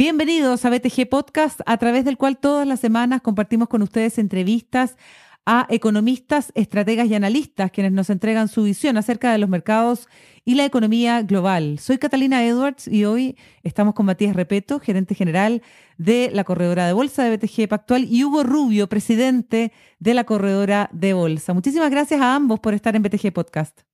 Bienvenidos 0.00 0.64
a 0.64 0.70
BTG 0.70 1.10
Podcast, 1.10 1.60
a 1.66 1.76
través 1.76 2.06
del 2.06 2.16
cual 2.16 2.38
todas 2.38 2.66
las 2.66 2.80
semanas 2.80 3.20
compartimos 3.20 3.68
con 3.68 3.82
ustedes 3.82 4.16
entrevistas 4.16 4.96
a 5.44 5.66
economistas, 5.68 6.52
estrategas 6.54 7.06
y 7.08 7.14
analistas, 7.14 7.70
quienes 7.70 7.92
nos 7.92 8.08
entregan 8.08 8.48
su 8.48 8.62
visión 8.62 8.96
acerca 8.96 9.30
de 9.30 9.36
los 9.36 9.50
mercados 9.50 10.08
y 10.46 10.54
la 10.54 10.64
economía 10.64 11.20
global. 11.20 11.78
Soy 11.78 11.98
Catalina 11.98 12.42
Edwards 12.46 12.88
y 12.88 13.04
hoy 13.04 13.36
estamos 13.62 13.92
con 13.92 14.06
Matías 14.06 14.34
Repeto, 14.34 14.80
gerente 14.80 15.14
general 15.14 15.60
de 15.98 16.30
la 16.32 16.44
corredora 16.44 16.86
de 16.86 16.94
bolsa 16.94 17.22
de 17.22 17.36
BTG 17.36 17.68
Pactual, 17.68 18.06
y 18.10 18.24
Hugo 18.24 18.42
Rubio, 18.42 18.88
presidente 18.88 19.70
de 19.98 20.14
la 20.14 20.24
corredora 20.24 20.88
de 20.94 21.12
bolsa. 21.12 21.52
Muchísimas 21.52 21.90
gracias 21.90 22.22
a 22.22 22.34
ambos 22.34 22.58
por 22.58 22.72
estar 22.72 22.96
en 22.96 23.02
BTG 23.02 23.34
Podcast. 23.34 23.89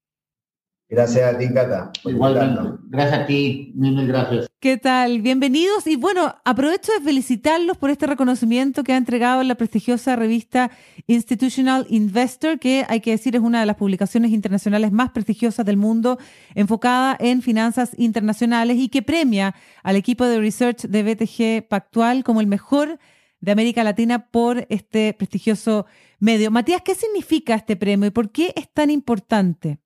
Gracias 0.89 1.35
a 1.35 1.36
ti, 1.36 1.53
Cata. 1.53 1.90
Igualmente. 2.04 2.79
Gracias 2.85 3.21
a 3.21 3.26
ti, 3.26 3.72
mil 3.75 4.07
gracias. 4.07 4.46
¿Qué 4.61 4.76
tal? 4.76 5.21
Bienvenidos. 5.21 5.85
Y 5.89 5.96
bueno, 5.96 6.36
aprovecho 6.45 6.93
de 6.93 7.00
felicitarlos 7.00 7.76
por 7.76 7.90
este 7.90 8.07
reconocimiento 8.07 8.85
que 8.85 8.93
ha 8.93 8.96
entregado 8.96 9.43
la 9.43 9.57
prestigiosa 9.57 10.14
revista 10.14 10.71
Institutional 11.09 11.86
Investor, 11.90 12.61
que 12.61 12.85
hay 12.89 13.00
que 13.00 13.11
decir 13.11 13.35
es 13.35 13.43
una 13.43 13.59
de 13.59 13.67
las 13.67 13.75
publicaciones 13.75 14.31
internacionales 14.31 14.93
más 14.93 15.11
prestigiosas 15.11 15.67
del 15.67 15.76
mundo, 15.76 16.18
enfocada 16.54 17.17
en 17.18 17.43
finanzas 17.43 17.90
internacionales 17.98 18.76
y 18.79 18.89
que 18.89 19.03
premia 19.03 19.57
al 19.82 19.96
equipo 19.96 20.25
de 20.25 20.39
research 20.39 20.82
de 20.82 21.03
BTG 21.03 21.68
Pactual 21.68 22.23
como 22.23 22.40
el 22.40 22.46
mejor 22.46 23.00
de 23.40 23.53
América 23.53 23.82
Latina 23.82 24.31
por 24.31 24.67
este 24.71 25.14
prestigioso 25.14 25.87
medio. 26.21 26.53
Matías, 26.53 26.82
¿qué 26.82 26.95
significa 26.95 27.57
este 27.57 27.75
premio 27.75 28.07
y 28.07 28.12
por 28.12 28.31
qué 28.31 28.53
es 28.54 28.73
tan 28.73 28.90
importante? 28.90 29.81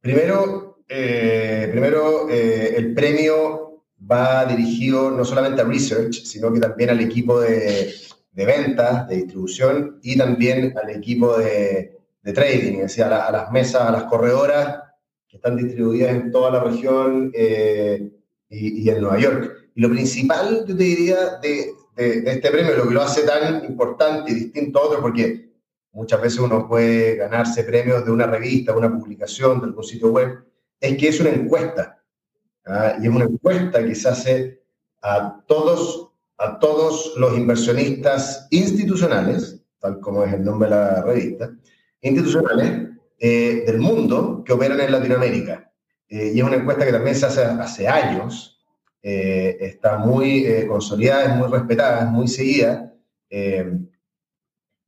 Primero, 0.00 0.78
eh, 0.88 1.68
primero 1.70 2.28
eh, 2.30 2.74
el 2.76 2.94
premio 2.94 3.82
va 4.10 4.44
dirigido 4.44 5.10
no 5.10 5.24
solamente 5.24 5.60
a 5.60 5.64
research, 5.64 6.24
sino 6.24 6.52
que 6.52 6.60
también 6.60 6.90
al 6.90 7.00
equipo 7.00 7.40
de, 7.40 7.94
ventas, 8.32 9.08
de 9.08 9.16
distribución 9.16 9.98
y 10.02 10.16
también 10.16 10.72
al 10.80 10.90
equipo 10.90 11.36
de, 11.36 11.96
trading, 12.32 12.74
es 12.74 12.82
decir, 12.82 13.04
a, 13.04 13.30
las 13.30 13.50
mesas, 13.50 13.82
a 13.82 13.90
las 13.90 14.04
corredoras 14.04 14.80
que 15.26 15.36
están 15.36 15.56
distribuidas 15.56 16.10
en 16.10 16.30
toda 16.30 16.50
la 16.50 16.62
región 16.62 17.32
eh, 17.34 18.10
y, 18.48 18.88
en 18.88 19.00
Nueva 19.00 19.18
York. 19.18 19.70
Y 19.74 19.80
lo 19.80 19.90
principal, 19.90 20.64
yo 20.66 20.76
te 20.76 20.84
diría, 20.84 21.38
de, 21.42 21.72
de, 21.96 22.30
este 22.30 22.50
premio, 22.50 22.76
lo 22.76 22.86
que 22.86 22.94
lo 22.94 23.02
hace 23.02 23.22
tan 23.22 23.64
importante 23.64 24.30
y 24.30 24.34
distinto 24.34 24.78
a 24.78 24.82
otros, 24.82 25.00
porque 25.00 25.47
muchas 25.98 26.22
veces 26.22 26.38
uno 26.38 26.68
puede 26.68 27.16
ganarse 27.16 27.64
premios 27.64 28.04
de 28.04 28.12
una 28.12 28.26
revista, 28.26 28.76
una 28.76 28.96
publicación, 28.96 29.60
de 29.60 29.66
algún 29.66 29.82
sitio 29.82 30.12
web, 30.12 30.44
es 30.80 30.96
que 30.96 31.08
es 31.08 31.18
una 31.18 31.30
encuesta. 31.30 32.00
¿ah? 32.66 32.94
Y 33.00 33.08
es 33.08 33.12
una 33.12 33.24
encuesta 33.24 33.84
que 33.84 33.96
se 33.96 34.08
hace 34.08 34.62
a 35.02 35.42
todos, 35.48 36.12
a 36.36 36.60
todos 36.60 37.14
los 37.16 37.36
inversionistas 37.36 38.46
institucionales, 38.50 39.60
tal 39.80 39.98
como 39.98 40.22
es 40.22 40.32
el 40.34 40.44
nombre 40.44 40.68
de 40.68 40.76
la 40.76 41.02
revista, 41.02 41.50
institucionales 42.00 42.90
eh, 43.18 43.64
del 43.66 43.78
mundo 43.78 44.44
que 44.46 44.52
operan 44.52 44.78
en 44.78 44.92
Latinoamérica. 44.92 45.72
Eh, 46.08 46.30
y 46.32 46.38
es 46.38 46.44
una 46.44 46.58
encuesta 46.58 46.86
que 46.86 46.92
también 46.92 47.16
se 47.16 47.26
hace 47.26 47.42
hace 47.42 47.88
años, 47.88 48.64
eh, 49.02 49.56
está 49.60 49.98
muy 49.98 50.64
consolidada, 50.68 51.24
es 51.24 51.36
muy 51.36 51.48
respetada, 51.48 52.04
es 52.04 52.10
muy 52.10 52.28
seguida. 52.28 52.94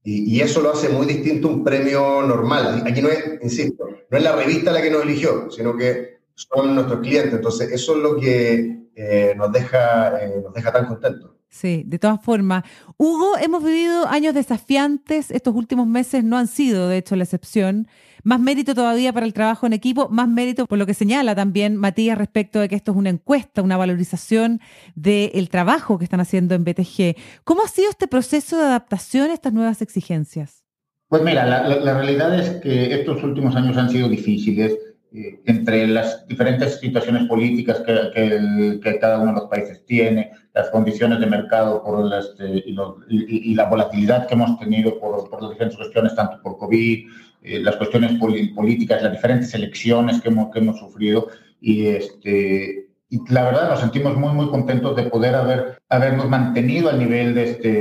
Y, 0.02 0.40
eso 0.40 0.62
lo 0.62 0.72
hace 0.72 0.88
muy 0.88 1.06
distinto 1.06 1.48
un 1.48 1.62
premio 1.62 2.22
normal. 2.22 2.82
Aquí 2.86 3.02
no 3.02 3.08
es, 3.08 3.42
insisto, 3.42 3.86
no 4.10 4.18
es 4.18 4.24
la 4.24 4.34
revista 4.34 4.72
la 4.72 4.80
que 4.80 4.90
nos 4.90 5.02
eligió, 5.02 5.50
sino 5.50 5.76
que 5.76 6.20
son 6.34 6.74
nuestros 6.74 7.00
clientes. 7.00 7.34
Entonces, 7.34 7.70
eso 7.70 7.96
es 7.96 8.02
lo 8.02 8.16
que 8.16 8.86
eh, 8.94 9.34
nos, 9.36 9.52
deja, 9.52 10.24
eh, 10.24 10.40
nos 10.42 10.54
deja 10.54 10.72
tan 10.72 10.86
contentos. 10.86 11.29
Sí, 11.50 11.82
de 11.84 11.98
todas 11.98 12.22
formas. 12.22 12.62
Hugo, 12.96 13.36
hemos 13.38 13.64
vivido 13.64 14.06
años 14.06 14.34
desafiantes. 14.34 15.32
Estos 15.32 15.54
últimos 15.54 15.86
meses 15.86 16.22
no 16.22 16.38
han 16.38 16.46
sido, 16.46 16.88
de 16.88 16.98
hecho, 16.98 17.16
la 17.16 17.24
excepción. 17.24 17.88
Más 18.22 18.38
mérito 18.38 18.72
todavía 18.72 19.12
para 19.12 19.26
el 19.26 19.32
trabajo 19.32 19.66
en 19.66 19.72
equipo, 19.72 20.08
más 20.10 20.28
mérito 20.28 20.66
por 20.66 20.78
lo 20.78 20.86
que 20.86 20.94
señala 20.94 21.34
también 21.34 21.76
Matías 21.76 22.16
respecto 22.16 22.60
de 22.60 22.68
que 22.68 22.76
esto 22.76 22.92
es 22.92 22.96
una 22.96 23.10
encuesta, 23.10 23.62
una 23.62 23.76
valorización 23.76 24.60
del 24.94 25.48
trabajo 25.48 25.98
que 25.98 26.04
están 26.04 26.20
haciendo 26.20 26.54
en 26.54 26.62
BTG. 26.62 27.16
¿Cómo 27.44 27.62
ha 27.62 27.68
sido 27.68 27.90
este 27.90 28.06
proceso 28.06 28.56
de 28.56 28.64
adaptación 28.64 29.30
a 29.30 29.34
estas 29.34 29.52
nuevas 29.52 29.82
exigencias? 29.82 30.64
Pues 31.08 31.22
mira, 31.22 31.44
la, 31.44 31.94
realidad 31.94 32.38
es 32.38 32.60
que 32.60 32.94
estos 32.94 33.24
últimos 33.24 33.56
años 33.56 33.76
han 33.76 33.90
sido 33.90 34.08
difíciles. 34.08 34.78
Eh, 35.12 35.40
entre 35.46 35.88
las 35.88 36.24
diferentes 36.28 36.78
situaciones 36.78 37.24
políticas 37.26 37.80
que, 37.80 38.98
cada 39.00 39.18
uno 39.18 39.32
de 39.32 39.40
los 39.40 39.48
países 39.48 39.84
tiene, 39.84 40.30
las 40.54 40.70
condiciones 40.70 41.18
de 41.18 41.26
mercado 41.26 41.82
por 41.82 42.08
este, 42.14 42.62
y, 42.64 43.54
la 43.54 43.64
volatilidad 43.64 44.28
que 44.28 44.34
hemos 44.34 44.56
tenido 44.60 45.00
por, 45.00 45.28
por 45.28 45.42
las 45.42 45.50
diferentes 45.50 45.78
cuestiones, 45.78 46.14
tanto 46.14 46.40
por 46.40 46.58
COVID, 46.58 47.08
eh, 47.42 47.58
las 47.58 47.74
cuestiones 47.74 48.20
políticas, 48.20 49.02
las 49.02 49.10
diferentes 49.10 49.52
elecciones 49.52 50.20
que 50.20 50.28
hemos, 50.28 50.52
que 50.52 50.60
hemos 50.60 50.78
sufrido 50.78 51.26
y, 51.60 51.86
este, 51.86 52.90
y 53.08 53.18
la 53.32 53.44
verdad 53.44 53.68
nos 53.68 53.80
sentimos 53.80 54.16
muy, 54.16 54.32
muy 54.32 54.48
contentos 54.48 54.94
de 54.94 55.04
poder 55.04 55.34
haber, 55.34 55.82
habernos 55.88 56.28
mantenido 56.28 56.88
al 56.88 57.00
nivel 57.00 57.34
de, 57.34 57.42
este, 57.42 57.72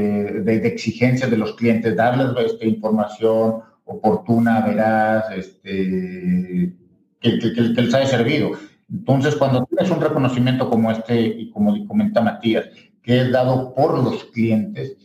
de, 0.41 0.67
exigencias 0.67 1.29
de 1.29 1.37
los 1.37 1.53
clientes, 1.53 1.95
darles 1.95 2.29
este, 2.43 2.67
información 2.67 3.57
oportuna, 3.85 4.61
veraz, 4.61 5.25
este, 5.31 6.73
que, 7.19 7.39
que, 7.39 7.53
que, 7.53 7.81
les 7.81 7.93
haya 7.93 8.07
servido. 8.07 8.51
Entonces, 8.91 9.35
cuando 9.35 9.65
tienes 9.65 9.91
un 9.91 10.01
reconocimiento 10.01 10.69
como 10.69 10.91
este, 10.91 11.19
y 11.21 11.49
como 11.51 11.85
comenta 11.87 12.21
Matías, 12.21 12.65
que 13.03 13.21
es 13.21 13.31
dado 13.31 13.73
por 13.75 14.03
los 14.03 14.25
clientes, 14.25 14.97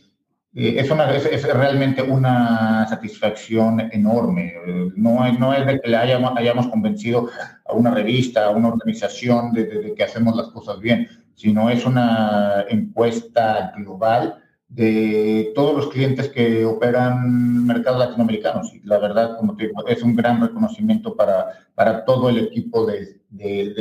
eh, 0.53 0.75
es, 0.77 1.25
es, 1.25 1.53
realmente 1.53 2.01
una 2.01 2.87
satisfacción 2.87 3.81
enorme. 3.91 4.53
No, 4.95 5.29
no 5.37 5.53
es 5.53 5.65
de 5.67 5.81
que 5.81 5.89
le 5.89 5.97
hayamos, 5.97 6.33
hayamos 6.37 6.67
convencido 6.67 7.29
a 7.65 7.73
una 7.73 7.91
revista, 7.91 8.45
a 8.45 8.51
una 8.51 8.69
organización 8.69 9.51
de, 9.53 9.65
de, 9.65 9.93
que 9.93 10.03
hacemos 10.03 10.35
las 10.35 10.47
cosas 10.47 10.79
bien, 10.79 11.07
sino 11.35 11.69
es 11.69 11.85
una 11.85 12.65
encuesta 12.69 13.73
global 13.75 14.41
de 14.67 15.51
todos 15.55 15.75
los 15.75 15.87
clientes 15.93 16.29
que 16.29 16.65
operan 16.65 17.65
mercados 17.65 17.99
latinoamericanos. 17.99 18.73
Y 18.73 18.81
la 18.85 18.97
verdad, 18.97 19.37
como 19.37 19.55
te 19.55 19.67
digo, 19.67 19.85
es 19.87 20.01
un 20.01 20.15
gran 20.15 20.41
reconocimiento 20.41 21.15
para, 21.15 21.47
para 21.75 22.03
todo 22.03 22.29
el 22.29 22.39
equipo 22.39 22.85
de, 22.85 23.21
de, 23.29 23.73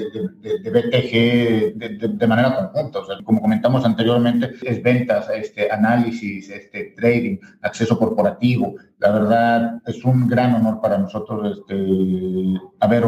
de, 0.62 0.70
BTG 0.70 2.18
de, 2.18 2.26
manera 2.26 2.54
conjunta. 2.54 3.00
O 3.00 3.06
sea, 3.06 3.16
como 3.24 3.40
comentamos 3.40 3.84
anteriormente, 3.84 4.52
es 4.62 4.82
ventas, 4.82 5.28
este, 5.34 5.70
análisis, 5.70 6.50
este, 6.50 6.94
trading, 6.96 7.38
acceso 7.62 7.98
corporativo. 7.98 8.74
La 8.98 9.10
verdad, 9.10 9.82
es 9.86 10.04
un 10.04 10.28
gran 10.28 10.54
honor 10.54 10.80
para 10.80 10.98
nosotros 10.98 11.58
este, 11.58 12.60
haber 12.80 13.04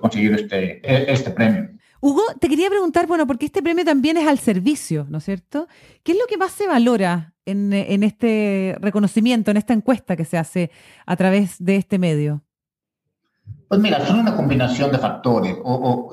conseguido 0.00 0.34
este, 0.34 0.80
este 1.12 1.30
premio. 1.30 1.77
Hugo, 2.00 2.22
te 2.40 2.48
quería 2.48 2.70
preguntar, 2.70 3.06
bueno, 3.06 3.26
porque 3.26 3.46
este 3.46 3.62
premio 3.62 3.84
también 3.84 4.16
es 4.16 4.28
al 4.28 4.38
servicio, 4.38 5.06
¿no 5.08 5.18
es 5.18 5.24
cierto? 5.24 5.66
¿Qué 6.04 6.12
es 6.12 6.18
lo 6.18 6.26
que 6.26 6.36
más 6.36 6.52
se 6.52 6.66
valora 6.66 7.34
en, 7.44 7.72
este 8.02 8.76
reconocimiento, 8.80 9.50
en 9.50 9.56
esta 9.56 9.72
encuesta 9.72 10.16
que 10.16 10.24
se 10.24 10.38
hace 10.38 10.70
a 11.06 11.16
través 11.16 11.56
de 11.58 11.76
este 11.76 11.98
medio? 11.98 12.44
Pues 13.66 13.80
mira, 13.80 14.04
son 14.06 14.20
una 14.20 14.36
combinación 14.36 14.92
de 14.92 14.98
factores. 14.98 15.56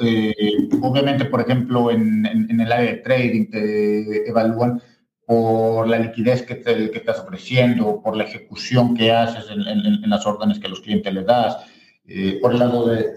Eh, 0.01 0.33
obviamente, 0.81 1.25
por 1.25 1.41
ejemplo, 1.41 1.91
en, 1.91 2.25
el 2.25 2.71
área 2.71 2.91
de 2.91 2.97
trading 2.97 3.49
te 3.49 4.29
evalúan 4.29 4.81
por 5.25 5.87
la 5.87 5.99
liquidez 5.99 6.43
que, 6.43 6.61
estás 6.93 7.19
ofreciendo, 7.19 8.01
por 8.01 8.15
la 8.15 8.23
ejecución 8.23 8.95
que 8.95 9.11
haces 9.11 9.45
en, 9.49 10.09
las 10.09 10.25
órdenes 10.25 10.59
que 10.59 10.69
los 10.69 10.81
clientes 10.81 11.13
le 11.13 11.23
das, 11.23 11.57
eh, 12.07 12.39
por 12.41 12.53
el 12.53 12.59
lado 12.59 12.87
de 12.87 13.15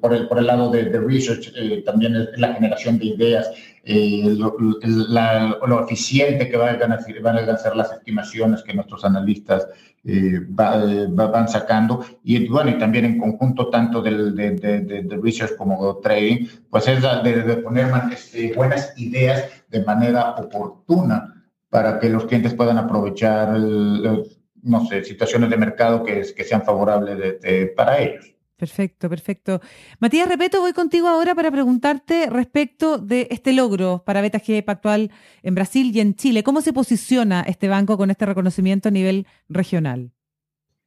por, 0.00 0.14
el, 0.14 0.28
por 0.28 0.38
el 0.38 0.46
lado 0.46 0.70
de, 0.70 0.84
research, 0.84 1.52
eh, 1.56 1.82
también 1.84 2.16
es 2.16 2.38
la 2.38 2.54
generación 2.54 2.98
de 2.98 3.06
ideas, 3.06 3.50
lo, 3.84 4.56
lo, 4.58 5.84
eficiente 5.84 6.48
que 6.48 6.56
van 6.56 6.92
a, 6.92 6.98
van 7.22 7.38
a 7.38 7.56
ser 7.56 7.74
las 7.74 7.92
estimaciones 7.92 8.62
que 8.62 8.74
nuestros 8.74 9.02
analistas 9.04 9.66
eh, 10.04 10.40
van 10.48 11.48
sacando. 11.48 12.04
Y 12.22 12.48
bueno, 12.48 12.70
y 12.70 12.78
también 12.78 13.04
en 13.04 13.18
conjunto 13.18 13.68
tanto 13.68 14.02
del, 14.02 14.34
de, 14.34 15.18
research 15.22 15.56
como 15.56 15.98
trading, 15.98 16.46
pues 16.70 16.88
es 16.88 17.02
de, 17.02 17.56
poner 17.56 17.90
este, 18.12 18.52
buenas 18.54 18.92
ideas 18.98 19.44
de 19.68 19.82
manera 19.84 20.30
oportuna 20.32 21.34
para 21.70 21.98
que 21.98 22.08
los 22.08 22.24
clientes 22.24 22.54
puedan 22.54 22.78
aprovechar, 22.78 23.58
no 23.58 24.86
sé, 24.86 25.04
situaciones 25.04 25.50
de 25.50 25.56
mercado 25.56 26.02
que, 26.02 26.24
que 26.34 26.44
sean 26.44 26.62
favorables 26.62 27.36
para 27.74 27.98
ellos. 27.98 28.37
Perfecto, 28.58 29.08
perfecto. 29.08 29.60
Matías 30.00 30.28
Repeto, 30.28 30.60
voy 30.60 30.72
contigo 30.72 31.06
ahora 31.06 31.32
para 31.36 31.52
preguntarte 31.52 32.28
respecto 32.28 32.98
de 32.98 33.28
este 33.30 33.52
logro 33.52 34.02
para 34.04 34.20
BTG 34.20 34.64
Pactual 34.64 35.12
en 35.44 35.54
Brasil 35.54 35.92
y 35.94 36.00
en 36.00 36.16
Chile. 36.16 36.42
¿Cómo 36.42 36.60
se 36.60 36.72
posiciona 36.72 37.42
este 37.42 37.68
banco 37.68 37.96
con 37.96 38.10
este 38.10 38.26
reconocimiento 38.26 38.88
a 38.88 38.90
nivel 38.90 39.28
regional? 39.48 40.10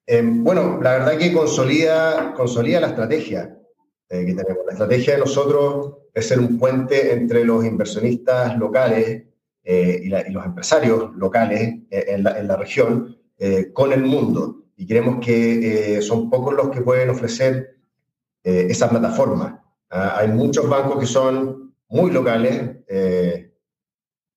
Eh, 0.05 0.21
bueno, 0.21 0.81
la 0.81 0.97
verdad 0.97 1.17
que 1.17 1.31
consolida, 1.31 2.33
consolida 2.33 2.81
la 2.81 2.87
estrategia 2.87 3.57
eh, 4.09 4.25
que 4.25 4.33
tenemos. 4.33 4.65
La 4.65 4.73
estrategia 4.73 5.13
de 5.13 5.19
nosotros 5.21 5.93
es 6.13 6.27
ser 6.27 6.41
un 6.41 6.59
puente 6.59 7.13
entre 7.13 7.45
los 7.45 7.63
inversionistas 7.63 8.57
locales 8.57 9.23
y, 9.63 10.09
los 10.09 10.45
empresarios 10.45 11.15
locales 11.15 11.83
en 11.89 12.23
la, 12.23 12.57
región 12.57 13.17
con 13.71 13.93
el 13.93 14.01
mundo. 14.01 14.65
Y 14.81 14.87
creemos 14.87 15.23
que 15.23 16.01
son 16.01 16.29
pocos 16.29 16.55
los 16.55 16.69
que 16.69 16.81
pueden 16.81 17.09
ofrecer 17.09 17.77
esa 18.43 18.89
plataforma. 18.89 19.63
Ah, 19.91 20.15
hay 20.17 20.29
muchos 20.29 20.67
bancos 20.67 20.99
que 20.99 21.05
son 21.05 21.75
muy 21.89 22.09
locales. 22.09 22.77
En, 22.87 23.51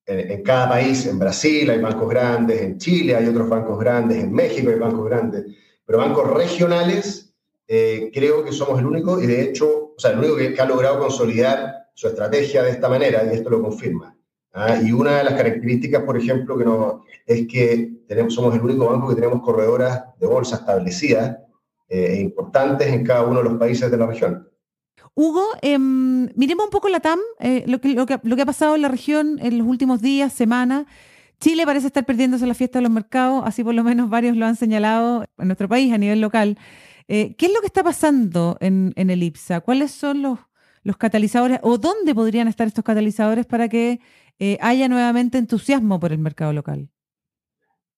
en, 0.06 0.42
cada 0.42 0.68
país, 0.68 1.06
en 1.06 1.18
Brasil 1.18 1.70
hay 1.70 1.80
bancos 1.80 2.10
grandes, 2.10 2.60
en 2.60 2.76
Chile 2.76 3.16
hay 3.16 3.26
otros 3.26 3.48
bancos 3.48 3.78
grandes, 3.78 4.22
en 4.22 4.32
México 4.32 4.68
hay 4.68 4.78
bancos 4.78 5.06
grandes, 5.08 5.46
pero 5.86 5.98
bancos 5.98 6.30
regionales 6.30 7.24
eh, 7.66 8.10
creo 8.12 8.44
que 8.44 8.52
somos 8.52 8.78
el 8.78 8.86
único 8.86 9.20
y 9.22 9.26
de 9.26 9.42
hecho, 9.42 9.94
o 9.96 9.98
sea, 9.98 10.10
el 10.10 10.18
único 10.18 10.36
que, 10.36 10.54
ha 10.60 10.66
logrado 10.66 10.98
consolidar 10.98 11.88
su 11.94 12.08
estrategia 12.08 12.62
de 12.62 12.70
esta 12.70 12.88
manera 12.88 13.24
y 13.24 13.34
esto 13.34 13.48
lo 13.48 13.62
confirma. 13.62 14.13
¿Ah? 14.54 14.80
Y 14.82 14.92
una 14.92 15.18
de 15.18 15.24
las 15.24 15.34
características, 15.34 16.02
por 16.04 16.16
ejemplo, 16.16 16.56
que 16.56 16.64
no, 16.64 17.04
es 17.26 17.46
que 17.46 17.92
tenemos, 18.08 18.34
somos 18.34 18.54
el 18.54 18.62
único 18.62 18.86
banco 18.86 19.08
que 19.08 19.14
tenemos 19.14 19.42
corredoras 19.42 20.04
de 20.18 20.26
bolsa 20.26 20.56
establecidas 20.56 21.36
eh, 21.88 22.14
e 22.14 22.20
importantes 22.20 22.88
en 22.88 23.04
cada 23.04 23.24
uno 23.24 23.42
de 23.42 23.50
los 23.50 23.58
países 23.58 23.90
de 23.90 23.96
la 23.96 24.06
región. 24.06 24.48
Hugo, 25.14 25.44
em, 25.62 26.28
miremos 26.34 26.64
un 26.64 26.70
poco 26.70 26.88
la 26.88 27.00
TAM, 27.00 27.20
eh, 27.38 27.64
lo, 27.66 27.80
que, 27.80 27.94
lo, 27.94 28.06
que, 28.06 28.18
lo 28.22 28.36
que 28.36 28.42
ha 28.42 28.46
pasado 28.46 28.74
en 28.74 28.82
la 28.82 28.88
región 28.88 29.38
en 29.40 29.58
los 29.58 29.66
últimos 29.66 30.00
días, 30.00 30.32
semanas. 30.32 30.86
Chile 31.40 31.64
parece 31.66 31.88
estar 31.88 32.04
perdiéndose 32.04 32.46
la 32.46 32.54
fiesta 32.54 32.78
de 32.78 32.84
los 32.84 32.90
mercados, 32.90 33.42
así 33.44 33.62
por 33.62 33.74
lo 33.74 33.84
menos 33.84 34.08
varios 34.08 34.36
lo 34.36 34.46
han 34.46 34.56
señalado 34.56 35.24
en 35.38 35.46
nuestro 35.46 35.68
país 35.68 35.92
a 35.92 35.98
nivel 35.98 36.20
local. 36.20 36.58
Eh, 37.06 37.34
¿Qué 37.36 37.46
es 37.46 37.52
lo 37.52 37.60
que 37.60 37.66
está 37.66 37.82
pasando 37.82 38.56
en, 38.60 38.92
el 38.96 39.22
IPSA? 39.22 39.60
¿Cuáles 39.60 39.90
son 39.90 40.22
los, 40.22 40.38
los, 40.82 40.96
catalizadores 40.96 41.60
o 41.62 41.76
dónde 41.76 42.14
podrían 42.14 42.48
estar 42.48 42.66
estos 42.66 42.84
catalizadores 42.84 43.46
para 43.46 43.68
que 43.68 44.00
eh, 44.38 44.58
haya 44.60 44.88
nuevamente 44.88 45.38
entusiasmo 45.38 46.00
por 46.00 46.12
el 46.12 46.18
mercado 46.18 46.52
local? 46.52 46.88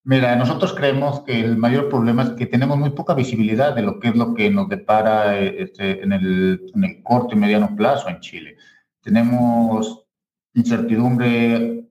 Mira, 0.03 0.35
nosotros 0.35 0.73
creemos 0.73 1.21
que 1.21 1.39
el 1.39 1.57
mayor 1.57 1.89
problema 1.89 2.23
es 2.23 2.29
que 2.31 2.45
tenemos 2.45 2.77
muy 2.77 2.91
poca 2.91 3.13
visibilidad 3.13 3.75
de 3.75 3.81
lo 3.81 3.99
que 3.99 4.09
es 4.09 4.15
lo 4.15 4.33
que 4.33 4.49
nos 4.49 4.69
depara 4.69 5.37
eh, 5.37 5.63
este, 5.63 6.01
en, 6.01 6.13
el, 6.13 6.61
en, 6.73 6.83
el, 6.83 7.03
corto 7.03 7.35
y 7.35 7.39
mediano 7.39 7.75
plazo 7.75 8.07
en 8.07 8.21
Chile. 8.21 8.55
Tenemos 9.01 10.05
incertidumbre 10.53 11.89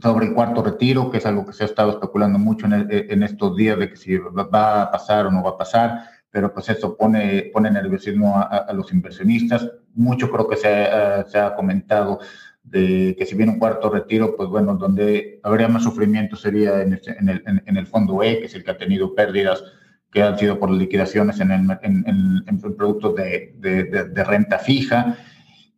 sobre 0.00 0.26
el 0.26 0.34
cuarto 0.34 0.62
retiro, 0.62 1.10
que 1.10 1.18
es 1.18 1.26
algo 1.26 1.44
que 1.44 1.52
se 1.52 1.64
ha 1.64 1.66
estado 1.66 1.90
especulando 1.90 2.38
mucho 2.38 2.66
en, 2.66 2.86
en 2.90 3.22
estos 3.22 3.54
días 3.56 3.78
de 3.78 3.90
que 3.90 3.96
si 3.96 4.16
va 4.16 4.82
a 4.82 4.90
pasar 4.90 5.26
o 5.26 5.30
no 5.30 5.42
va 5.42 5.50
a 5.50 5.58
pasar 5.58 6.04
pero 6.30 6.52
pues 6.52 6.68
eso 6.68 6.96
pone, 6.96 7.50
pone 7.52 7.70
nerviosismo 7.70 8.38
a, 8.38 8.72
los 8.72 8.92
inversionistas. 8.92 9.70
Mucho 9.94 10.30
creo 10.30 10.48
que 10.48 10.56
se, 10.56 10.68
ha, 10.68 11.24
se 11.26 11.38
ha 11.38 11.54
comentado 11.54 12.20
de 12.70 13.16
que 13.18 13.26
si 13.26 13.34
viene 13.34 13.52
un 13.52 13.58
cuarto 13.58 13.90
retiro, 13.90 14.34
pues 14.36 14.48
bueno, 14.48 14.74
donde 14.74 15.40
habría 15.42 15.68
más 15.68 15.84
sufrimiento 15.84 16.36
sería 16.36 16.82
en, 16.82 16.94
este, 16.94 17.16
en, 17.18 17.28
el, 17.28 17.42
en, 17.46 17.76
el, 17.76 17.86
fondo 17.86 18.22
E, 18.22 18.40
que 18.40 18.46
es 18.46 18.54
el 18.54 18.64
que 18.64 18.70
ha 18.70 18.76
tenido 18.76 19.14
pérdidas 19.14 19.62
que 20.10 20.22
han 20.22 20.38
sido 20.38 20.58
por 20.58 20.70
liquidaciones 20.70 21.40
en, 21.40 21.50
el, 21.50 21.78
en, 21.82 22.60
productos 22.76 23.14
de, 23.14 23.54
de, 23.58 23.84
de, 23.84 24.24
renta 24.24 24.58
fija. 24.58 25.16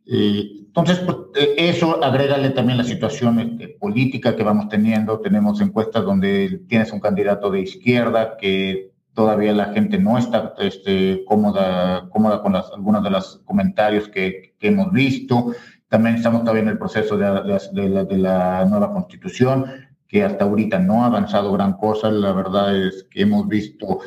Entonces, 0.05 0.99
pues, 0.99 1.17
e, 1.35 1.69
eso 1.69 2.01
agrégale 2.03 2.51
también 2.51 2.77
la 2.77 2.83
situación 2.83 3.39
este, 3.39 3.69
política 3.79 4.35
que 4.35 4.43
vamos 4.43 4.69
teniendo. 4.69 5.19
Tenemos 5.19 5.59
encuestas 5.59 6.03
donde 6.05 6.61
tienes 6.67 6.91
un 6.93 6.99
candidato 6.99 7.51
de 7.51 7.61
izquierda 7.61 8.37
que 8.37 8.91
todavía 9.13 9.53
la 9.53 9.73
gente 9.73 9.99
no 9.99 10.17
está 10.17 10.53
este, 10.59 11.23
cómoda, 11.25 12.09
cómoda 12.09 12.41
con 12.41 12.53
las, 12.53 12.71
algunos 12.71 13.03
de 13.03 13.09
los 13.09 13.41
comentarios 13.45 14.07
que, 14.07 14.53
que, 14.57 14.67
hemos 14.69 14.91
visto. 14.93 15.53
También 15.91 16.15
estamos 16.15 16.43
todavía 16.43 16.63
en 16.63 16.69
el 16.69 16.77
proceso 16.77 17.17
de, 17.17 17.25
de, 17.25 17.89
la, 17.89 18.05
de, 18.05 18.17
la, 18.17 18.63
nueva 18.63 18.93
constitución, 18.93 19.65
que 20.07 20.23
hasta 20.23 20.45
ahorita 20.45 20.79
no 20.79 21.03
ha 21.03 21.07
avanzado 21.07 21.51
gran 21.51 21.73
cosa. 21.73 22.09
La 22.09 22.31
verdad 22.31 22.73
es 22.73 23.05
que 23.11 23.23
hemos 23.23 23.45
visto 23.49 23.99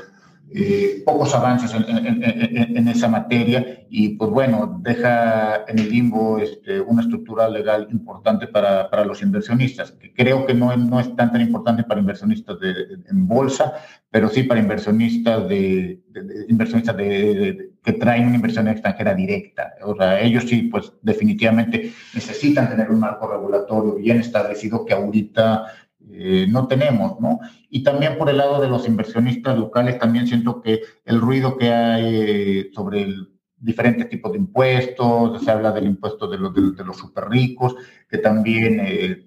eh, 0.52 1.02
pocos 1.04 1.34
avances 1.34 1.74
en, 1.74 2.88
esa 2.88 3.08
materia 3.08 3.86
y 3.88 4.10
pues 4.10 4.30
bueno, 4.30 4.78
deja 4.82 5.64
en 5.66 5.78
el 5.78 5.90
limbo 5.90 6.38
este, 6.38 6.80
una 6.80 7.02
estructura 7.02 7.48
legal 7.48 7.88
importante 7.90 8.46
para, 8.46 8.88
para, 8.90 9.04
los 9.04 9.22
inversionistas, 9.22 9.92
que 9.92 10.12
creo 10.12 10.46
que 10.46 10.54
no, 10.54 10.76
no 10.76 11.00
es 11.00 11.14
tan, 11.16 11.32
tan 11.32 11.40
importante 11.40 11.82
para 11.82 12.00
inversionistas 12.00 12.60
de, 12.60 12.72
en 13.08 13.26
bolsa, 13.26 13.74
pero 14.10 14.28
sí 14.28 14.44
para 14.44 14.60
inversionistas 14.60 15.48
de, 15.48 16.00
inversionistas 16.48 16.96
de, 16.96 17.70
que 17.82 17.92
traen 17.94 18.26
una 18.26 18.36
inversión 18.36 18.68
extranjera 18.68 19.14
directa. 19.14 19.74
O 19.82 19.96
sea, 19.96 20.20
ellos 20.20 20.44
sí, 20.48 20.62
pues 20.62 20.92
definitivamente 21.02 21.92
necesitan 22.14 22.68
tener 22.68 22.90
un 22.90 23.00
marco 23.00 23.26
regulatorio 23.26 23.96
bien 23.96 24.20
establecido 24.20 24.84
que 24.84 24.94
ahorita 24.94 25.66
eh, 26.10 26.46
no 26.48 26.66
tenemos, 26.66 27.20
¿no? 27.20 27.40
Y 27.70 27.82
también 27.82 28.18
por 28.18 28.30
el 28.30 28.38
lado 28.38 28.60
de 28.60 28.68
los 28.68 28.86
inversionistas 28.86 29.58
locales, 29.58 29.98
también 29.98 30.26
siento 30.26 30.60
que 30.60 30.80
el 31.04 31.20
ruido 31.20 31.56
que 31.56 31.72
hay 31.72 32.04
eh, 32.06 32.70
sobre 32.72 33.02
el 33.02 33.34
diferentes 33.64 34.10
tipos 34.10 34.30
de 34.32 34.38
impuestos, 34.38 35.42
se 35.42 35.50
habla 35.50 35.72
del 35.72 35.86
impuesto 35.86 36.28
de 36.28 36.36
los, 36.36 36.52
de, 36.54 36.84
los 36.84 36.98
super 36.98 37.24
ricos, 37.30 37.74
que 38.10 38.18
también 38.18 38.78
eh, 38.84 39.24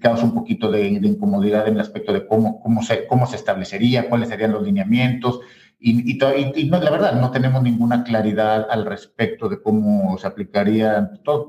causa 0.00 0.24
un 0.24 0.34
poquito 0.34 0.70
de, 0.70 0.86
incomodidad 0.88 1.68
en 1.68 1.74
el 1.74 1.80
aspecto 1.80 2.12
de 2.12 2.26
cómo, 2.26 2.60
cómo, 2.62 2.82
se, 2.82 3.06
cómo 3.06 3.26
se 3.26 3.36
establecería, 3.36 4.08
cuáles 4.08 4.30
serían 4.30 4.52
los 4.52 4.62
lineamientos. 4.62 5.40
Y, 5.78 6.12
y, 6.12 6.64
no, 6.68 6.78
la 6.78 6.90
verdad, 6.90 7.20
no 7.20 7.30
tenemos 7.30 7.62
ninguna 7.62 8.04
claridad 8.04 8.66
al 8.70 8.84
respecto 8.86 9.48
de 9.48 9.60
cómo 9.62 10.16
se 10.18 10.26
aplicaría, 10.26 11.10
todo, 11.22 11.48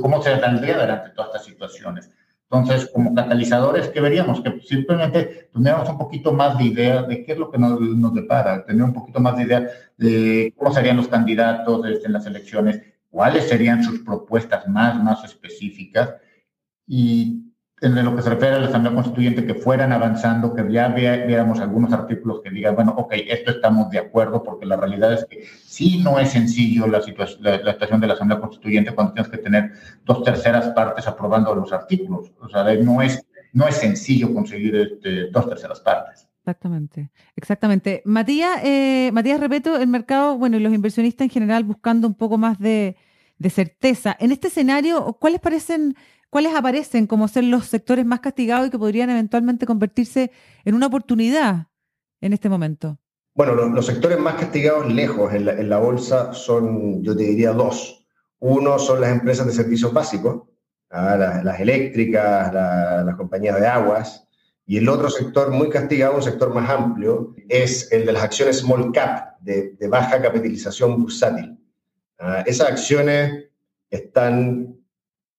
cómo 0.00 0.22
se 0.22 0.38
saldría 0.38 0.76
adelante 0.76 1.10
todas 1.14 1.30
estas 1.30 1.44
situaciones. 1.46 2.10
Entonces, 2.52 2.90
como 2.92 3.14
catalizadores, 3.14 3.88
¿qué 3.88 4.00
veríamos? 4.02 4.42
Que 4.42 4.60
simplemente 4.60 5.48
tuviéramos 5.54 5.88
un 5.88 5.96
poquito 5.96 6.34
más 6.34 6.58
de 6.58 6.64
idea 6.64 7.02
de 7.02 7.24
qué 7.24 7.32
es 7.32 7.38
lo 7.38 7.50
que 7.50 7.56
nos, 7.56 7.80
nos 7.80 8.12
depara, 8.12 8.66
tener 8.66 8.82
un 8.82 8.92
poquito 8.92 9.20
más 9.20 9.38
de 9.38 9.44
idea 9.44 9.66
de 9.96 10.52
cómo 10.54 10.70
serían 10.70 10.98
los 10.98 11.08
candidatos 11.08 11.86
este, 11.86 12.08
en 12.08 12.12
las 12.12 12.26
elecciones, 12.26 12.82
cuáles 13.08 13.48
serían 13.48 13.82
sus 13.82 14.00
propuestas 14.00 14.68
más, 14.68 15.02
más 15.02 15.24
específicas 15.24 16.14
y 16.86 17.51
en 17.82 18.04
lo 18.04 18.14
que 18.14 18.22
se 18.22 18.30
refiere 18.30 18.54
a 18.54 18.60
la 18.60 18.68
Asamblea 18.68 18.94
Constituyente, 18.94 19.44
que 19.44 19.54
fueran 19.54 19.92
avanzando, 19.92 20.54
que 20.54 20.72
ya 20.72 20.88
viéramos 20.88 21.58
algunos 21.58 21.92
artículos 21.92 22.40
que 22.40 22.50
digan, 22.50 22.76
bueno, 22.76 22.94
ok, 22.96 23.12
esto 23.26 23.50
estamos 23.50 23.90
de 23.90 23.98
acuerdo, 23.98 24.44
porque 24.44 24.66
la 24.66 24.76
realidad 24.76 25.12
es 25.12 25.24
que 25.24 25.44
sí 25.64 26.00
no 26.00 26.20
es 26.20 26.30
sencillo 26.30 26.86
la, 26.86 27.02
situación, 27.02 27.42
la, 27.42 27.72
situación 27.72 28.00
de 28.00 28.06
la 28.06 28.14
Asamblea 28.14 28.40
Constituyente 28.40 28.94
cuando 28.94 29.14
tienes 29.14 29.32
que 29.32 29.38
tener 29.38 29.72
dos 30.04 30.22
terceras 30.22 30.68
partes 30.68 31.08
aprobando 31.08 31.52
los 31.56 31.72
artículos. 31.72 32.30
O 32.40 32.48
sea, 32.48 32.62
no 32.76 33.02
es, 33.02 33.26
no 33.52 33.66
es 33.66 33.74
sencillo 33.74 34.32
conseguir 34.32 34.76
este, 34.76 35.30
dos 35.30 35.48
terceras 35.48 35.80
partes. 35.80 36.28
Exactamente, 36.38 37.10
exactamente. 37.34 38.02
Matías, 38.04 38.60
eh, 38.62 39.10
Matías, 39.12 39.40
repito, 39.40 39.76
el 39.76 39.88
mercado, 39.88 40.38
bueno, 40.38 40.56
y 40.56 40.60
los 40.60 40.72
inversionistas 40.72 41.24
en 41.24 41.30
general 41.30 41.64
buscando 41.64 42.06
un 42.06 42.14
poco 42.14 42.38
más 42.38 42.60
de, 42.60 42.96
de 43.38 43.50
certeza. 43.50 44.16
En 44.20 44.30
este 44.30 44.48
escenario, 44.48 45.16
¿cuáles 45.20 45.40
parecen 45.40 45.96
¿cuáles 46.32 46.54
aparecen 46.54 47.06
como 47.06 47.28
ser 47.28 47.44
los 47.44 47.66
sectores 47.66 48.06
más 48.06 48.20
castigados 48.20 48.66
y 48.66 48.70
que 48.70 48.78
podrían 48.78 49.10
eventualmente 49.10 49.66
convertirse 49.66 50.30
en 50.64 50.74
una 50.74 50.86
oportunidad 50.86 51.66
en 52.22 52.32
este 52.32 52.48
momento? 52.48 52.98
Bueno, 53.34 53.54
los, 53.54 53.84
sectores 53.84 54.18
más 54.18 54.36
castigados 54.36 54.90
lejos 54.90 55.34
en 55.34 55.68
la, 55.68 55.78
bolsa 55.78 56.32
son, 56.32 57.02
yo 57.02 57.14
te 57.14 57.24
diría, 57.24 57.52
dos. 57.52 58.06
Uno 58.38 58.78
son 58.78 59.02
las 59.02 59.12
empresas 59.12 59.46
de 59.46 59.52
servicios 59.52 59.92
básicos, 59.92 60.44
¿ah? 60.90 61.42
las, 61.44 61.60
eléctricas, 61.60 62.52
las 62.52 63.16
compañías 63.16 63.60
de 63.60 63.66
aguas, 63.66 64.26
y 64.64 64.78
el 64.78 64.88
otro 64.88 65.10
sector 65.10 65.50
muy 65.50 65.68
castigado, 65.68 66.16
un 66.16 66.22
sector 66.22 66.54
más 66.54 66.68
amplio, 66.70 67.34
es 67.46 67.92
el 67.92 68.06
de 68.06 68.12
las 68.12 68.22
acciones 68.22 68.60
small 68.60 68.90
cap, 68.90 69.38
de, 69.40 69.76
baja 69.86 70.22
capitalización 70.22 70.98
bursátil. 70.98 71.58
¿Ah? 72.18 72.42
esas 72.46 72.68
acciones 72.68 73.50
están 73.90 74.81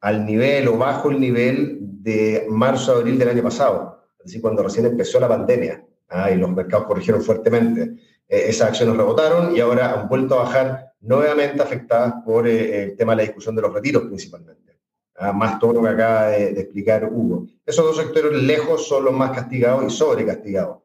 al 0.03 0.25
nivel 0.25 0.67
o 0.67 0.77
bajo 0.77 1.09
el 1.11 1.19
nivel 1.19 1.77
de 1.79 2.45
marzo-abril 2.49 3.17
del 3.17 3.29
año 3.29 3.43
pasado, 3.43 4.03
es 4.19 4.25
decir, 4.25 4.41
cuando 4.41 4.61
recién 4.61 4.85
empezó 4.85 5.17
la 5.17 5.29
pandemia 5.29 5.81
ah, 6.09 6.29
y 6.29 6.35
los 6.35 6.51
mercados 6.51 6.87
corrigieron 6.87 7.21
fuertemente. 7.21 7.83
Eh, 8.27 8.43
esas 8.49 8.69
acciones 8.69 8.97
rebotaron 8.97 9.55
y 9.55 9.61
ahora 9.61 9.93
han 9.93 10.09
vuelto 10.09 10.35
a 10.35 10.43
bajar 10.43 10.91
nuevamente 10.99 11.63
afectadas 11.63 12.15
por 12.25 12.45
eh, 12.45 12.83
el 12.83 12.97
tema 12.97 13.13
de 13.13 13.17
la 13.17 13.23
discusión 13.23 13.55
de 13.55 13.61
los 13.61 13.73
retiros 13.73 14.03
principalmente. 14.03 14.77
Ah, 15.15 15.31
más 15.31 15.57
todo 15.57 15.71
lo 15.71 15.81
que 15.81 15.89
acaba 15.89 16.27
de, 16.27 16.49
explicar 16.59 17.09
Hugo. 17.09 17.47
Esos 17.65 17.85
dos 17.85 17.95
sectores 17.95 18.33
lejos 18.43 18.85
son 18.85 19.05
los 19.05 19.13
más 19.13 19.31
castigados 19.31 19.85
y 19.85 19.89
sobrecastigados. 19.89 20.79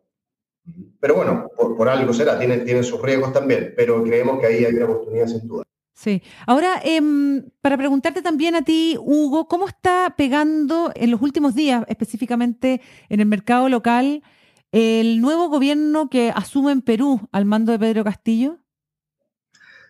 Pero 1.01 1.17
bueno, 1.17 1.51
por, 1.57 1.77
por 1.77 1.89
algo 1.89 2.13
será, 2.13 2.39
tienen, 2.39 2.65
tienen 2.65 2.85
sus 2.85 3.03
riesgos 3.03 3.33
también, 3.33 3.75
pero 3.77 4.01
creemos 4.05 4.39
que 4.39 4.47
ahí 4.47 4.65
hay 4.65 4.75
una 4.75 4.85
oportunidad 4.85 5.27
sin 5.27 5.49
duda. 5.49 5.65
Sí. 5.99 6.23
Ahora, 6.47 6.81
em, 6.85 7.51
para 7.61 7.77
preguntarte 7.77 8.23
también 8.23 8.55
a 8.55 8.63
ti, 8.63 8.97
Hugo, 9.01 9.49
¿cómo 9.49 9.67
está 9.67 10.15
pegando 10.17 10.93
en 10.95 11.11
los 11.11 11.21
últimos 11.21 11.57
días, 11.57 11.85
específicamente 11.89 12.81
en 13.09 13.19
el 13.19 13.27
mercado 13.27 13.69
local, 13.69 14.23
el 14.71 15.21
nuevo 15.21 15.49
gobierno 15.49 16.09
que 16.09 16.31
asume 16.31 16.71
en 16.71 16.83
Perú 16.83 17.29
al 17.33 17.47
mando 17.47 17.73
de 17.73 17.81
Pedro 17.81 18.05
Castillo? 18.05 18.59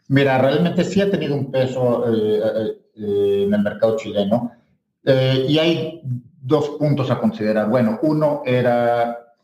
Mira, 0.09 0.39
realmente 0.39 0.83
sí 0.83 1.03
ha 1.03 1.11
tenido 1.11 1.37
un 1.37 1.51
peso 1.51 2.07
eh, 2.11 2.41
eh, 2.97 3.45
en 3.47 3.53
el 3.53 3.63
mercado 3.63 3.99
chileno. 3.99 4.53
Eh, 5.05 5.45
y 5.47 5.59
hay 5.59 6.01
dos 6.41 6.71
puntos 6.79 7.11
a 7.11 7.19
considerar. 7.19 7.69
Bueno, 7.69 7.99
uno 8.01 8.41
era 8.47 9.35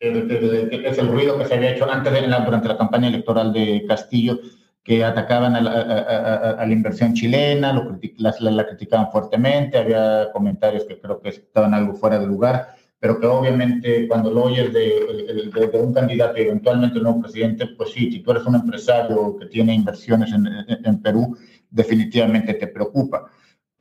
el, 0.00 0.28
es 0.28 0.98
el 0.98 1.06
ruido 1.06 1.38
que 1.38 1.44
se 1.44 1.54
había 1.54 1.70
hecho 1.70 1.88
antes 1.88 2.12
de, 2.12 2.20
durante 2.22 2.66
la 2.66 2.76
campaña 2.76 3.06
electoral 3.06 3.52
de 3.52 3.84
Castillo, 3.86 4.40
que 4.84 5.02
atacaban 5.02 5.56
a 5.56 5.62
la, 5.62 6.72
inversión 6.72 7.14
chilena, 7.14 7.72
lo, 7.72 7.98
la, 8.18 8.34
la, 8.38 8.66
criticaban 8.66 9.10
fuertemente, 9.10 9.78
había 9.78 10.30
comentarios 10.30 10.84
que 10.84 11.00
creo 11.00 11.20
que 11.20 11.30
estaban 11.30 11.72
algo 11.72 11.94
fuera 11.94 12.18
de 12.18 12.26
lugar, 12.26 12.68
pero 13.00 13.18
que 13.18 13.26
obviamente 13.26 14.06
cuando 14.06 14.30
lo 14.30 14.44
oyes 14.44 14.72
de, 14.74 15.50
de, 15.72 15.80
un 15.80 15.94
candidato 15.94 16.38
y 16.38 16.42
eventualmente 16.42 16.98
un 16.98 17.04
nuevo 17.04 17.22
presidente, 17.22 17.66
pues 17.78 17.92
sí, 17.92 18.12
si 18.12 18.20
tú 18.20 18.32
eres 18.32 18.44
un 18.44 18.56
empresario 18.56 19.36
que 19.38 19.46
tiene 19.46 19.74
inversiones 19.74 20.30
en, 20.32 20.46
en 20.68 21.02
Perú, 21.02 21.34
definitivamente 21.70 22.52
te 22.54 22.66
preocupa. 22.66 23.30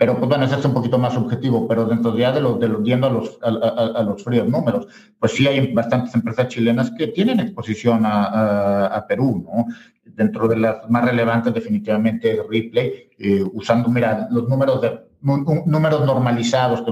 Pero 0.03 0.17
pues 0.17 0.27
bueno, 0.27 0.43
eso 0.43 0.59
es 0.59 0.65
un 0.65 0.73
poquito 0.73 0.97
más 0.97 1.13
subjetivo, 1.13 1.65
pero 1.65 1.85
dentro 1.85 2.13
ya 2.17 2.33
de 2.33 2.41
los, 2.41 2.59
de 2.59 2.67
los 2.67 2.83
yendo 2.83 3.07
a 3.07 3.09
los, 3.09 3.39
a, 3.41 4.03
los 4.03 4.21
fríos 4.21 4.45
números, 4.49 4.85
pues 5.17 5.31
sí 5.31 5.47
hay 5.47 5.71
bastantes 5.71 6.13
empresas 6.13 6.49
chilenas 6.49 6.91
que 6.91 7.07
tienen 7.07 7.39
exposición 7.39 8.01
a, 8.03 9.05
Perú, 9.07 9.45
¿no? 9.47 9.65
Dentro 10.03 10.49
de 10.49 10.57
las 10.57 10.89
más 10.89 11.05
relevantes 11.05 11.53
definitivamente 11.53 12.37
Ripley, 12.49 13.11
eh, 13.17 13.45
usando, 13.53 13.87
mira, 13.87 14.27
los 14.29 14.49
números 14.49 14.81
de 14.81 14.99
números 15.21 16.05
normalizados, 16.05 16.81
que, 16.81 16.91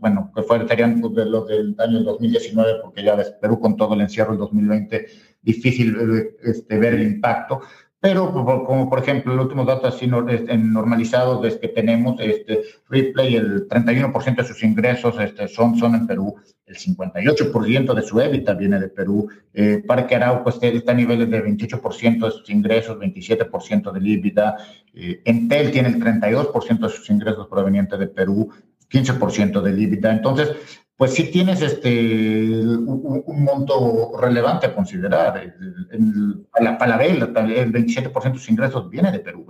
bueno, 0.00 0.32
que 0.34 0.42
fue, 0.42 0.66
serían 0.66 1.00
pues, 1.00 1.14
de 1.14 1.26
los 1.26 1.46
del 1.46 1.76
año 1.78 2.00
2019, 2.00 2.80
porque 2.82 3.04
ya 3.04 3.14
ves, 3.14 3.36
Perú 3.40 3.60
con 3.60 3.76
todo 3.76 3.94
el 3.94 4.00
encierro 4.00 4.32
del 4.32 4.40
2020, 4.40 5.06
difícil 5.42 5.96
eh, 5.96 6.36
este, 6.42 6.76
ver 6.76 6.94
el 6.94 7.02
impacto, 7.02 7.60
pero 8.00 8.32
como 8.32 8.88
por 8.88 9.00
ejemplo, 9.00 9.34
el 9.34 9.40
último 9.40 9.64
dato 9.64 9.86
así 9.86 10.06
normalizados 10.06 11.44
es 11.44 11.56
que 11.56 11.68
tenemos, 11.68 12.18
este, 12.18 12.62
Ripley, 12.88 13.36
el 13.36 13.68
31% 13.68 14.36
de 14.36 14.44
sus 14.44 14.62
ingresos 14.62 15.16
este, 15.20 15.46
son, 15.48 15.76
son 15.76 15.94
en 15.94 16.06
Perú, 16.06 16.34
el 16.64 16.76
58% 16.76 17.94
de 17.94 18.02
su 18.02 18.18
EBITDA 18.18 18.54
viene 18.54 18.80
de 18.80 18.88
Perú, 18.88 19.28
eh, 19.52 19.82
Parque 19.86 20.14
Arauco 20.14 20.48
está 20.48 20.92
a 20.92 20.94
niveles 20.94 21.28
de 21.28 21.44
28% 21.44 22.24
de 22.24 22.30
sus 22.30 22.48
ingresos, 22.48 22.98
27% 22.98 23.92
del 23.92 24.06
EBITDA, 24.06 24.56
eh, 24.94 25.20
Entel 25.26 25.70
tiene 25.70 25.88
el 25.88 26.00
32% 26.00 26.78
de 26.78 26.88
sus 26.88 27.10
ingresos 27.10 27.48
provenientes 27.48 27.98
de 27.98 28.06
Perú, 28.06 28.50
15% 28.88 29.60
del 29.60 29.78
EBITDA. 29.78 30.12
Entonces, 30.12 30.56
pues 31.00 31.14
sí 31.14 31.30
tienes 31.30 31.62
este, 31.62 32.60
un, 32.60 33.42
monto 33.42 34.12
relevante 34.20 34.66
a 34.66 34.74
considerar. 34.74 35.54
El, 35.90 36.46
la 36.60 36.76
Palabel, 36.76 37.22
el 37.22 37.72
27% 37.72 38.32
de 38.32 38.38
sus 38.38 38.50
ingresos 38.50 38.90
viene 38.90 39.10
de 39.10 39.20
Perú, 39.20 39.46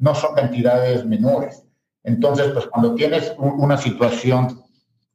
no 0.00 0.14
son 0.16 0.34
cantidades 0.34 1.06
menores. 1.06 1.64
Entonces, 2.02 2.48
pues 2.48 2.66
cuando 2.66 2.96
tienes 2.96 3.32
una 3.38 3.76
situación 3.76 4.62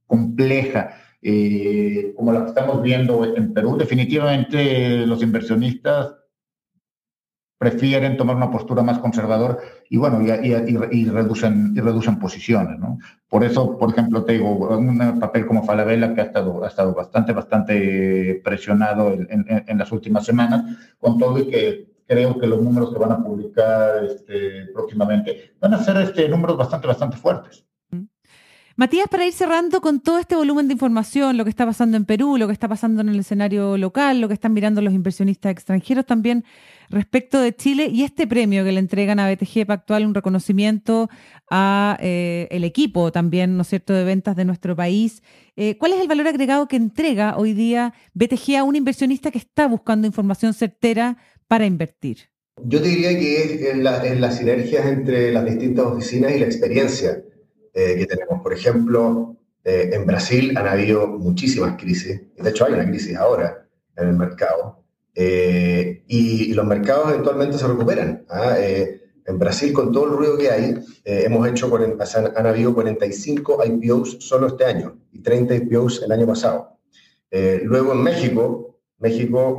compleja 0.07 0.95
eh, 1.21 2.13
como 2.15 2.31
la 2.31 2.43
que 2.43 2.49
estamos 2.51 2.81
viendo 2.81 3.35
en 3.35 3.53
Perú, 3.53 3.75
definitivamente 3.75 5.05
los 5.05 5.21
inversionistas 5.21 6.15
prefieren 7.57 8.17
tomar 8.17 8.35
una 8.35 8.51
postura 8.51 8.83
más 8.83 8.99
conservadora 8.99 9.57
y 9.89 9.97
bueno, 9.97 10.21
y, 10.21 11.05
reducen, 11.07 11.73
y 11.75 11.79
reducen 11.79 12.19
posiciones, 12.19 12.77
¿no? 12.79 12.99
Por 13.29 13.43
eso, 13.43 13.77
por 13.77 13.91
ejemplo, 13.91 14.23
te 14.23 14.33
digo, 14.33 14.77
un 14.77 15.19
papel 15.19 15.45
como 15.45 15.63
Falabella 15.63 16.13
que 16.13 16.21
ha 16.21 16.25
estado, 16.25 16.63
ha 16.63 16.67
estado 16.67 16.93
bastante, 16.93 17.33
bastante 17.33 18.41
presionado 18.43 19.13
en, 19.13 19.77
las 19.77 19.91
últimas 19.91 20.25
semanas, 20.25 20.63
con 20.99 21.17
todo 21.17 21.39
y 21.39 21.47
que 21.47 21.95
creo 22.07 22.37
que 22.37 22.47
los 22.47 22.61
números 22.61 22.93
que 22.93 22.99
van 22.99 23.13
a 23.13 23.23
publicar 23.23 24.03
este, 24.03 24.67
próximamente 24.73 25.55
van 25.59 25.73
a 25.73 25.83
ser 25.83 25.97
este, 25.97 26.27
números 26.29 26.57
bastante, 26.57 26.87
bastante 26.87 27.17
fuertes. 27.17 27.65
Matías, 28.77 29.07
para 29.09 29.25
ir 29.25 29.31
cerrando 29.31 29.79
con 29.79 30.01
todo 30.01 30.19
este 30.19 30.35
volumen 30.35 30.67
de 30.67 30.73
información, 30.73 31.37
lo 31.37 31.45
que 31.45 31.49
está 31.49 31.65
pasando 31.65 31.95
en 31.95 32.03
Perú, 32.03 32.35
lo 32.35 32.47
que 32.47 32.51
está 32.51 32.67
pasando 32.67 32.99
en 32.99 33.07
el 33.07 33.19
escenario 33.19 33.77
local, 33.77 34.19
lo 34.19 34.27
que 34.27 34.33
están 34.33 34.51
mirando 34.51 34.81
los 34.81 34.93
inversionistas 34.93 35.53
extranjeros 35.53 36.05
también 36.05 36.43
respecto 36.89 37.39
de 37.39 37.55
Chile 37.55 37.87
y 37.89 38.03
este 38.03 38.27
premio 38.27 38.65
que 38.65 38.73
le 38.73 38.79
entregan 38.79 39.17
a 39.19 39.31
BTG 39.31 39.65
Pactual, 39.65 40.05
un 40.05 40.13
reconocimiento 40.13 41.09
a 41.49 41.97
eh, 42.01 42.49
el 42.51 42.65
equipo 42.65 43.13
también, 43.13 43.55
¿no 43.55 43.61
es 43.61 43.69
cierto?, 43.69 43.93
de 43.93 44.03
ventas 44.03 44.35
de 44.35 44.43
nuestro 44.43 44.75
país. 44.75 45.23
Eh, 45.55 45.77
¿Cuál 45.77 45.93
es 45.93 46.01
el 46.01 46.09
valor 46.09 46.27
agregado 46.27 46.67
que 46.67 46.75
entrega 46.75 47.37
hoy 47.37 47.53
día 47.53 47.93
BTG 48.13 48.57
a 48.57 48.63
un 48.63 48.75
inversionista 48.75 49.31
que 49.31 49.37
está 49.37 49.69
buscando 49.69 50.05
información 50.05 50.53
certera 50.53 51.17
para 51.47 51.65
invertir? 51.65 52.29
Yo 52.61 52.81
te 52.81 52.89
diría 52.89 53.17
que 53.17 53.37
es 53.37 53.73
en, 53.73 53.83
las 53.85 54.37
sinergias 54.37 54.85
entre 54.85 55.31
las 55.31 55.45
distintas 55.45 55.85
oficinas 55.85 56.35
y 56.35 56.39
la 56.39 56.45
experiencia 56.45 57.23
eh, 57.77 57.97
que 57.97 58.05
tenemos. 58.05 58.41
Por 58.41 58.53
ejemplo, 58.53 59.35
eh, 59.61 59.89
en 59.91 60.05
Brasil 60.05 60.57
han 60.57 60.65
habido 60.65 61.07
muchísimas 61.07 61.75
crisis, 61.75 62.21
de 62.37 62.49
hecho 62.49 62.63
hay 62.63 62.71
una 62.71 62.87
crisis 62.87 63.17
ahora 63.17 63.67
en 63.97 64.07
el 64.07 64.15
mercado, 64.15 64.81
eh, 65.13 66.05
y, 66.07 66.53
los 66.53 66.65
mercados 66.65 67.09
eventualmente 67.09 67.57
se 67.57 67.67
recuperan. 67.67 68.25
¿ah? 68.29 68.55
en 68.57 69.39
Brasil, 69.39 69.73
con 69.73 69.91
todo 69.91 70.05
el 70.05 70.11
ruido 70.11 70.37
que 70.37 70.51
hay, 70.51 70.75
hemos 71.03 71.45
hecho, 71.49 71.69
han, 71.75 72.37
han, 72.37 72.45
habido 72.45 72.73
45 72.73 73.65
IPOs 73.65 74.19
solo 74.21 74.47
este 74.47 74.63
año 74.63 74.97
y 75.11 75.21
30 75.21 75.55
IPOs 75.55 76.03
el 76.03 76.13
año 76.13 76.27
pasado. 76.27 76.77
luego 77.63 77.91
en 77.91 78.03
México, 78.03 78.79
México, 78.99 79.57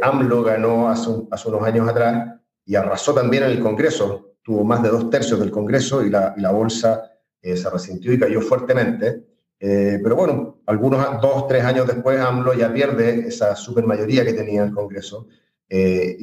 AMLO 0.00 0.42
ganó 0.44 0.88
hace, 0.88 1.10
hace, 1.30 1.48
unos 1.48 1.62
años 1.64 1.86
atrás 1.86 2.40
y 2.64 2.74
arrasó 2.76 3.12
también 3.12 3.42
en 3.42 3.50
el 3.50 3.60
Congreso, 3.60 4.36
tuvo 4.42 4.64
más 4.64 4.82
de 4.82 4.88
dos 4.88 5.10
tercios 5.10 5.38
del 5.40 5.50
Congreso 5.50 6.06
y 6.06 6.08
la, 6.08 6.32
y 6.36 6.40
la 6.40 6.52
bolsa 6.52 7.10
eh, 7.42 7.56
se 7.56 7.70
resintió 7.70 8.12
y 8.12 8.18
cayó 8.18 8.40
fuertemente. 8.40 9.24
Eh, 9.58 9.98
pero 10.02 10.16
bueno, 10.16 10.60
algunos 10.66 11.20
dos, 11.20 11.46
tres 11.48 11.64
años 11.64 11.86
después, 11.86 12.18
AMLO 12.18 12.54
ya 12.54 12.72
pierde 12.72 13.28
esa 13.28 13.56
supermayoría 13.56 14.24
que 14.24 14.32
tenía 14.32 14.64
el 14.64 14.72
Congreso 14.72 15.26
eh, 15.68 16.16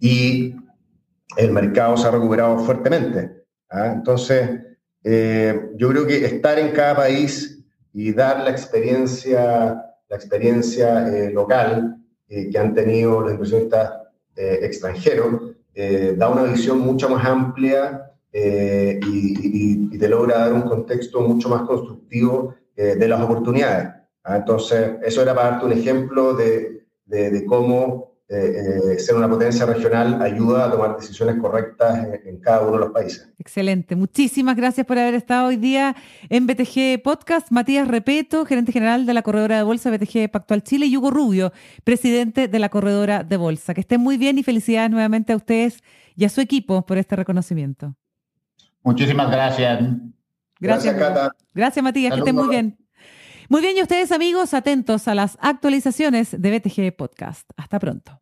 y 0.00 0.54
el 1.36 1.50
mercado 1.52 1.96
se 1.96 2.08
ha 2.08 2.10
recuperado 2.10 2.58
fuertemente. 2.60 3.44
¿ah? 3.70 3.92
Entonces, 3.94 4.60
yo 5.02 5.88
creo 5.88 6.06
que 6.06 6.24
estar 6.24 6.58
en 6.58 6.72
cada 6.72 6.96
país 6.96 7.64
y 7.92 8.12
dar 8.12 8.44
la 8.44 8.50
experiencia, 8.50 9.82
la 10.08 10.16
experiencia 10.16 11.30
local 11.30 11.96
que 12.28 12.58
han 12.58 12.74
tenido 12.74 13.20
los 13.22 13.32
inversionistas 13.32 13.92
extranjeros 14.36 15.56
da 16.16 16.28
una 16.28 16.42
visión 16.42 16.80
mucho 16.80 17.08
más 17.08 17.24
amplia 17.24 18.10
eh, 18.32 19.00
y, 19.06 19.98
te 19.98 20.08
logra 20.08 20.38
dar 20.38 20.54
un 20.54 20.62
contexto 20.62 21.20
mucho 21.20 21.50
más 21.50 21.62
constructivo 21.62 22.54
eh, 22.74 22.96
de 22.96 23.06
las 23.06 23.20
oportunidades. 23.20 23.88
¿ah? 24.24 24.36
Entonces, 24.36 24.92
eso 25.02 25.20
era 25.20 25.34
para 25.34 25.50
darte 25.50 25.66
un 25.66 25.72
ejemplo 25.72 26.32
de, 26.32 26.86
cómo 27.46 28.14
eh, 28.28 28.98
ser 28.98 29.16
una 29.16 29.28
potencia 29.28 29.66
regional 29.66 30.22
ayuda 30.22 30.64
a 30.64 30.70
tomar 30.70 30.96
decisiones 30.96 31.36
correctas 31.36 32.08
en, 32.24 32.40
cada 32.40 32.62
uno 32.62 32.72
de 32.72 32.78
los 32.78 32.90
países. 32.92 33.28
Excelente. 33.38 33.94
Muchísimas 33.94 34.56
gracias 34.56 34.86
por 34.86 34.98
haber 34.98 35.14
estado 35.14 35.48
hoy 35.48 35.56
día 35.56 35.94
en 36.30 36.46
BTG 36.46 37.02
Podcast. 37.02 37.50
Matías 37.50 37.88
Repeto, 37.88 38.46
gerente 38.46 38.72
general 38.72 39.04
de 39.04 39.12
la 39.12 39.20
corredora 39.20 39.58
de 39.58 39.64
bolsa 39.64 39.90
BTG 39.90 40.30
Pactual 40.30 40.62
Chile, 40.62 40.86
y 40.86 40.96
Hugo 40.96 41.10
Rubio, 41.10 41.52
presidente 41.84 42.48
de 42.48 42.58
la 42.58 42.70
corredora 42.70 43.22
de 43.22 43.36
bolsa. 43.36 43.74
Que 43.74 43.82
estén 43.82 44.00
muy 44.00 44.16
bien 44.16 44.38
y 44.38 44.44
felicidades 44.44 44.90
nuevamente 44.90 45.34
a 45.34 45.36
ustedes 45.36 45.82
y 46.16 46.24
a 46.24 46.30
su 46.30 46.40
equipo 46.40 46.86
por 46.86 46.96
este 46.96 47.16
reconocimiento. 47.16 47.96
Muchísimas 48.82 49.30
gracias. 49.30 49.80
Gracias, 50.58 50.94
Cata. 50.96 51.32
Gracias, 51.54 51.82
Matías, 51.82 52.12
que 52.12 52.18
estén 52.20 52.34
muy 52.34 52.48
bien. 52.48 52.78
Muy 53.48 53.60
bien, 53.62 53.76
y 53.76 53.82
ustedes, 53.82 54.12
amigos, 54.12 54.54
atentos 54.54 55.08
a 55.08 55.14
las 55.14 55.36
actualizaciones 55.40 56.40
de 56.40 56.58
BTG 56.58 56.96
Podcast. 56.96 57.50
Hasta 57.56 57.80
pronto. 57.80 58.20